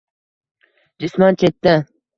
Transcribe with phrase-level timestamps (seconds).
[0.99, 1.75] Jisman chetda